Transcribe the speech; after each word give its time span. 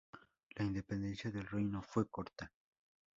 La 0.57 0.65
independencia 0.65 1.29
del 1.29 1.45
reino 1.45 1.83
fue 1.83 2.09
corta. 2.09 2.51